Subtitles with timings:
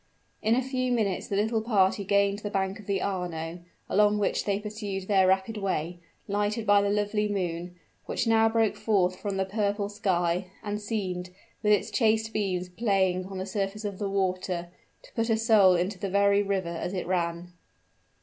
[0.41, 4.45] In a few minutes the little party gained the bank of the Arno, along which
[4.45, 7.75] they pursued their rapid way, lighted by the lovely moon,
[8.07, 11.29] which now broke forth from the purple sky, and seemed,
[11.61, 14.69] with its chaste beams playing on the surface of the water,
[15.03, 17.53] to put a soul into the very river as it ran!